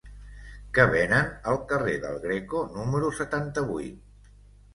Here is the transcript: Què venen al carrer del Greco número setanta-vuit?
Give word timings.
Què 0.77 0.85
venen 0.93 1.29
al 1.51 1.59
carrer 1.73 1.93
del 2.07 2.17
Greco 2.25 2.63
número 2.79 3.13
setanta-vuit? 3.19 4.35